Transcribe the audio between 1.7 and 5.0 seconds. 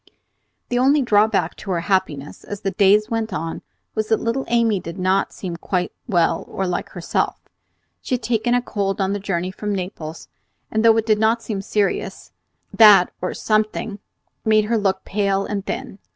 happiness, as the days went on, was that little Amy did